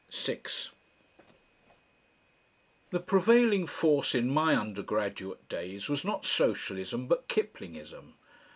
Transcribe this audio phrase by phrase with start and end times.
[0.09, 0.71] 6
[2.89, 8.13] The prevailing force in my undergraduate days was not Socialism but Kiplingism.